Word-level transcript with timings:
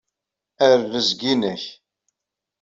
A 0.67 0.69
rrezg-nnek! 0.79 1.63